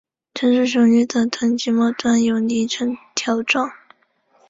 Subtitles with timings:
[0.33, 3.71] 成熟雄鱼的臀鳍末端游离呈条状。